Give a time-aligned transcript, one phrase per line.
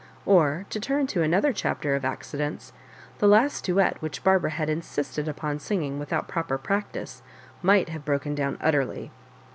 [0.25, 2.73] Or, to turn to another chapter of accidents,
[3.19, 7.21] the last duet which Barbara had insisted upon singing without pro per practice,
[7.61, 9.11] might have broken down utterly.